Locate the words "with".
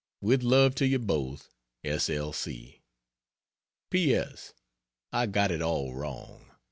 0.19-0.41